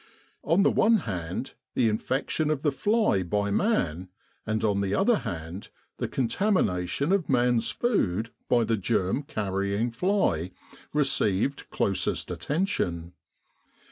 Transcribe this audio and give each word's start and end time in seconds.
On 0.41 0.63
the 0.63 0.71
one 0.71 0.97
hand, 1.05 1.53
the 1.75 1.87
infection 1.87 2.49
of 2.49 2.63
the 2.63 2.71
fly 2.71 3.21
by 3.21 3.51
man, 3.51 4.09
and 4.47 4.63
on 4.63 4.81
the 4.81 4.95
other 4.95 5.17
hand, 5.19 5.69
the 5.97 6.07
contamination 6.07 7.11
of 7.11 7.29
man's 7.29 7.69
food 7.69 8.31
by 8.49 8.63
the 8.63 8.77
germ 8.77 9.21
carrying 9.21 9.91
fly, 9.91 10.49
received 10.91 11.69
closest 11.69 12.31
attention. 12.31 13.13